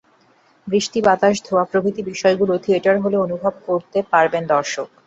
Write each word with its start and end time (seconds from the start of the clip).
বৃষ্টি, 0.67 0.99
বাতাস, 1.01 1.35
ধোঁয়া 1.45 1.65
প্রভৃতি 1.71 2.01
বিষয়গুলো 2.03 2.53
থিয়েটার 2.57 2.95
হলে 2.99 3.17
অনুভব 3.17 3.53
করতে 3.67 3.99
পারবেন 4.11 4.43
দর্শক। 4.47 4.87